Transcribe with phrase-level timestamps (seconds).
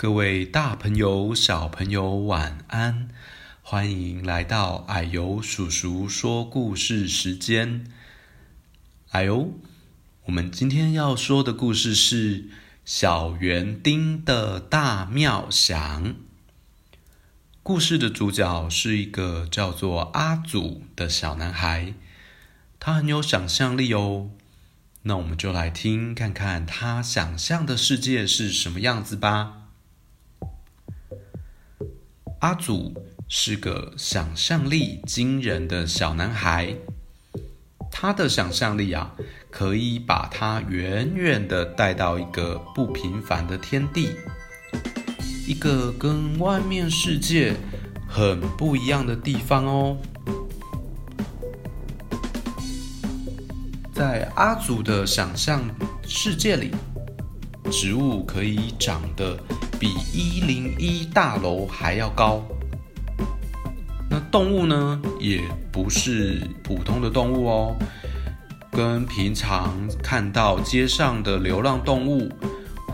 [0.00, 3.08] 各位大朋友、小朋友，晚安！
[3.62, 7.84] 欢迎来到矮油叔叔说故事时间。
[9.10, 9.58] 矮油，
[10.26, 12.44] 我们今天要说的故事是
[12.84, 16.14] 小园丁的大妙想。
[17.64, 21.94] 故事的主角是一个叫做阿祖的小男孩，
[22.78, 24.30] 他很有想象力哦。
[25.02, 29.64] 那我们就来听看看他想象的世界是什么样子吧。
[32.40, 32.94] 阿祖
[33.26, 36.72] 是个想象力惊人的小男孩，
[37.90, 39.12] 他的想象力啊，
[39.50, 44.10] 可以把他远远的带到一个不平凡的天地，
[45.48, 47.56] 一个跟外面世界
[48.08, 49.96] 很不一样的地方哦。
[53.92, 55.60] 在阿祖的想象
[56.06, 56.70] 世界里，
[57.70, 59.38] 植物可以长得
[59.78, 62.42] 比一零一大楼还要高。
[64.10, 67.76] 那动物呢，也不是普通的动物哦，
[68.72, 72.30] 跟平常看到街上的流浪动物，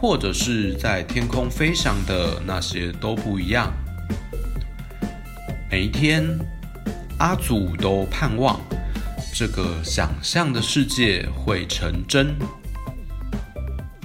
[0.00, 3.72] 或者是在天空飞翔的那些都不一样。
[5.70, 6.24] 每一天，
[7.18, 8.60] 阿祖都盼望
[9.32, 12.34] 这个想象的世界会成真。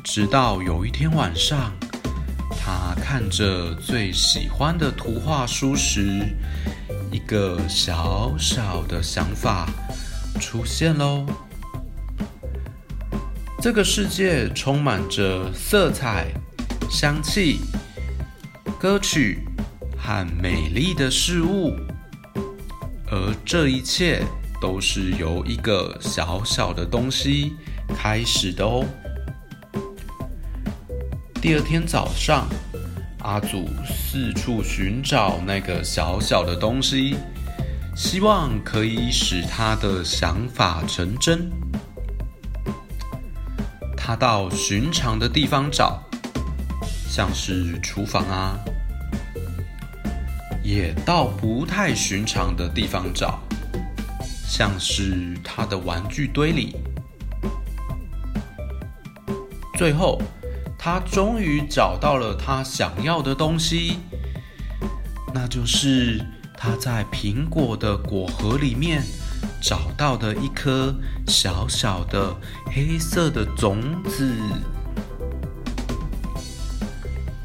[0.04, 1.72] 直到有一天晚上，
[2.60, 6.26] 他看着最喜欢的图画书时，
[7.12, 9.68] 一个小小的想法
[10.40, 11.26] 出现喽。
[13.62, 16.28] 这个世界充满着色彩、
[16.90, 17.60] 香气、
[18.80, 19.40] 歌曲
[19.98, 21.76] 和美丽的事物，
[23.12, 24.24] 而这一切
[24.62, 27.54] 都是由一个小小的东西
[27.96, 28.86] 开始的哦。
[31.42, 32.50] 第二天早上，
[33.20, 37.16] 阿祖四处寻找那个小小的东西，
[37.96, 41.50] 希望可以使他的想法成真。
[43.96, 46.04] 他到寻常的地方找，
[47.08, 48.60] 像是厨房啊，
[50.62, 53.40] 也到不太寻常的地方找，
[54.46, 56.76] 像是他的玩具堆里。
[59.78, 60.22] 最后，
[60.82, 63.98] 他终于找到了他想要的东西，
[65.34, 66.26] 那就是
[66.58, 69.04] 他在苹果的果核里面
[69.62, 70.96] 找到的一颗
[71.28, 72.34] 小小的
[72.72, 74.34] 黑色的种子。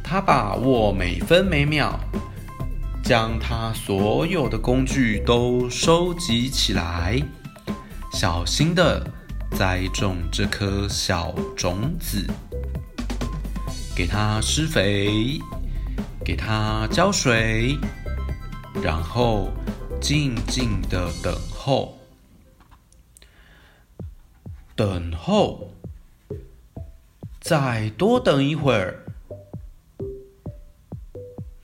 [0.04, 1.98] 他把握每分每秒，
[3.02, 7.20] 将他所有的工具都收集起来，
[8.12, 9.04] 小心的
[9.56, 12.24] 栽种这颗小种子。
[13.96, 15.38] 给它施肥，
[16.24, 17.78] 给它浇水，
[18.82, 19.52] 然后
[20.00, 21.96] 静静的等候，
[24.74, 25.72] 等候，
[27.40, 29.04] 再多等一会儿。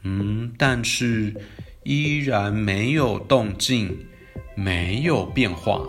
[0.02, 1.34] 嗯，但是
[1.82, 4.06] 依然没有动静，
[4.54, 5.80] 没有变化。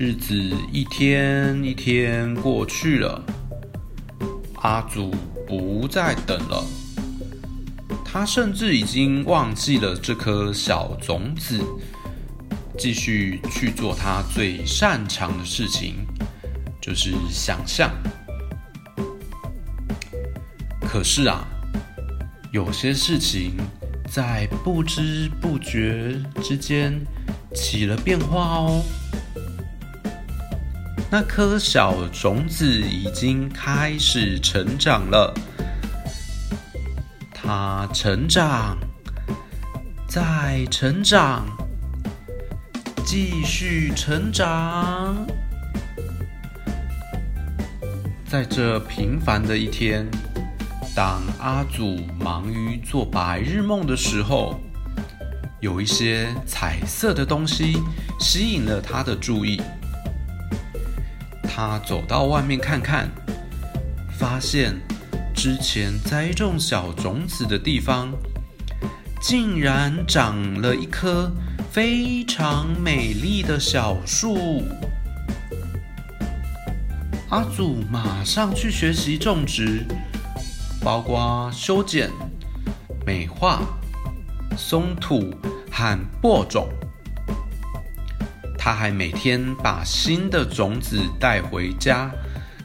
[0.00, 0.32] 日子
[0.72, 3.20] 一天一天过去了，
[4.62, 5.12] 阿祖
[5.44, 6.64] 不再等了。
[8.04, 11.60] 他甚至已经忘记了这颗小种子，
[12.78, 16.06] 继续去做他最擅长的事情，
[16.80, 17.90] 就是想象。
[20.80, 21.44] 可是啊，
[22.52, 23.56] 有些事情
[24.08, 27.04] 在不知不觉之间
[27.52, 28.84] 起了变化哦。
[31.10, 35.32] 那颗小种子已经开始成长了，
[37.32, 38.76] 它成长，
[40.06, 41.46] 再成长，
[43.06, 45.16] 继续成长。
[48.26, 50.06] 在这平凡的一天，
[50.94, 54.60] 当阿祖忙于做白日梦的时候，
[55.60, 57.78] 有一些彩色的东西
[58.20, 59.58] 吸引了他的注意。
[61.60, 63.10] 他走到外面看看，
[64.16, 64.80] 发现
[65.34, 68.12] 之前栽种小种子的地方，
[69.20, 71.28] 竟然长了一棵
[71.68, 74.62] 非常美丽的小树。
[77.28, 79.84] 阿祖马上去学习种植，
[80.80, 82.08] 包括修剪、
[83.04, 83.62] 美化、
[84.56, 85.34] 松土
[85.72, 86.68] 和播种。
[88.68, 92.10] 他还每天把新的种子带回家，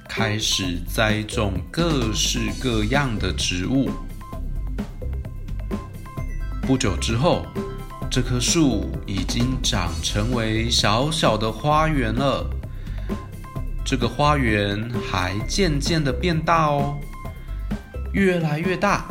[0.10, 3.90] 开始栽种各式各样的植物。
[6.64, 7.46] 不久之后，
[8.12, 12.50] 这棵树已经长成为小小的花园了。
[13.86, 17.00] 这个花园还渐渐的变大哦，
[18.12, 19.06] 越来越大，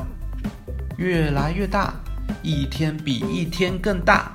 [0.99, 1.95] 越来越大，
[2.43, 4.31] 一天比一天更大。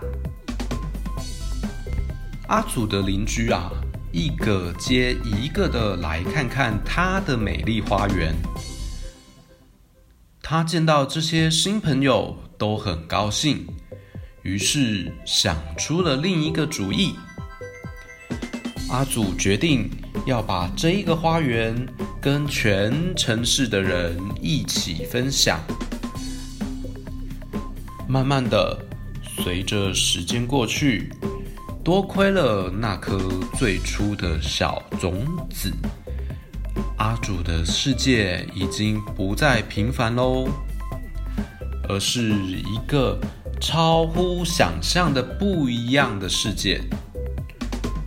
[2.47, 3.69] 阿祖的邻居啊，
[4.13, 8.33] 一个接一个的来看看他的美丽花园。
[10.41, 13.67] 他见到这些新朋友都很高兴，
[14.43, 17.13] 于是想出了另一个主意。
[18.89, 19.89] 阿祖决定
[20.25, 21.75] 要把这一个花园
[22.21, 25.59] 跟全城市的人一起分享。
[28.07, 28.79] 慢慢的，
[29.43, 31.11] 随着时间过去，
[31.87, 33.17] 多亏了那颗
[33.57, 35.71] 最初的小种子。
[36.97, 40.49] 阿祖的世界已经不再平凡喽，
[41.87, 43.17] 而是一个
[43.61, 46.81] 超乎想象的不一样的世界，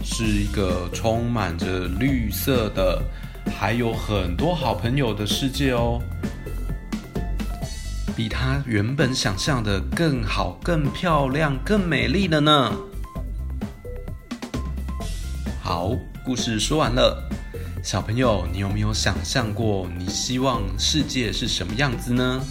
[0.05, 3.03] 是一个充满着绿色的，
[3.51, 5.99] 还有很多好朋友的世界哦，
[8.15, 12.77] 比他原本想象的更好、更漂亮、更美丽了呢。
[15.73, 17.31] 好，故事说完了。
[17.81, 22.45] 小朋友，你有没有想象过你希望世界是什么样子呢？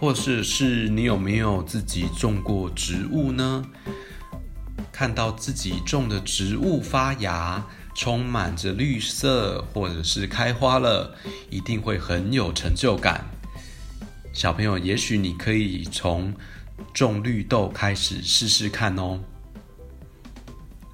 [0.00, 3.64] 或者是你有没有自己种过植物呢？
[4.90, 7.64] 看到自己种的植物发芽，
[7.94, 11.14] 充满着绿色，或者是开花了，
[11.48, 13.24] 一定会很有成就感。
[14.32, 16.34] 小朋友，也许你可以从
[16.92, 19.20] 种绿豆开始试试看哦。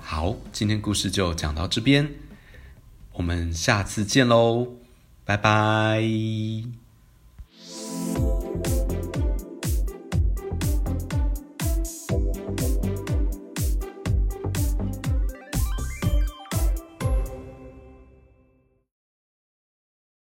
[0.09, 2.09] 好，今天故事就讲到这边。
[3.15, 4.69] 我们下次见喽，
[5.25, 6.01] 拜拜。